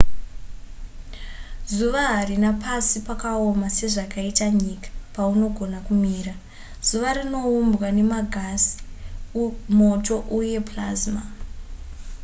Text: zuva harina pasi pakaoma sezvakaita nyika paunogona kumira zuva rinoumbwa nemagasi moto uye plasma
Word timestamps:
zuva 1.75 2.03
harina 2.15 2.51
pasi 2.63 2.97
pakaoma 3.07 3.67
sezvakaita 3.77 4.45
nyika 4.61 4.89
paunogona 5.15 5.77
kumira 5.87 6.33
zuva 6.87 7.09
rinoumbwa 7.17 7.87
nemagasi 7.97 8.73
moto 9.79 10.15
uye 10.39 10.59
plasma 10.69 11.21